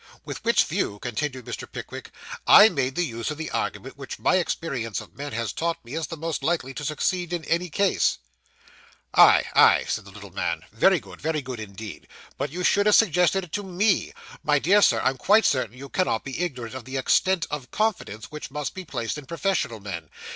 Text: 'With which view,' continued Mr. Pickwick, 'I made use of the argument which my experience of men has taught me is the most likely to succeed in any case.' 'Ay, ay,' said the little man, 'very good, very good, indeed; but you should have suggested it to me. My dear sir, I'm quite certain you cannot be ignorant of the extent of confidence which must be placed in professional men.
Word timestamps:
'With 0.25 0.43
which 0.43 0.63
view,' 0.63 0.97
continued 0.97 1.45
Mr. 1.45 1.71
Pickwick, 1.71 2.09
'I 2.47 2.69
made 2.69 2.97
use 2.97 3.29
of 3.29 3.37
the 3.37 3.51
argument 3.51 3.97
which 3.99 4.17
my 4.17 4.37
experience 4.37 4.99
of 4.99 5.15
men 5.15 5.31
has 5.33 5.53
taught 5.53 5.77
me 5.85 5.93
is 5.93 6.07
the 6.07 6.17
most 6.17 6.41
likely 6.41 6.73
to 6.73 6.83
succeed 6.83 7.31
in 7.31 7.45
any 7.45 7.69
case.' 7.69 8.17
'Ay, 9.13 9.43
ay,' 9.53 9.85
said 9.87 10.05
the 10.05 10.09
little 10.09 10.33
man, 10.33 10.63
'very 10.71 10.99
good, 10.99 11.21
very 11.21 11.43
good, 11.43 11.59
indeed; 11.59 12.07
but 12.35 12.49
you 12.49 12.63
should 12.63 12.87
have 12.87 12.95
suggested 12.95 13.43
it 13.43 13.51
to 13.51 13.61
me. 13.61 14.11
My 14.43 14.57
dear 14.57 14.81
sir, 14.81 15.01
I'm 15.01 15.17
quite 15.17 15.45
certain 15.45 15.77
you 15.77 15.87
cannot 15.87 16.23
be 16.23 16.39
ignorant 16.41 16.73
of 16.73 16.85
the 16.85 16.97
extent 16.97 17.45
of 17.51 17.69
confidence 17.69 18.31
which 18.31 18.49
must 18.49 18.73
be 18.73 18.83
placed 18.83 19.19
in 19.19 19.27
professional 19.27 19.79
men. 19.79 20.09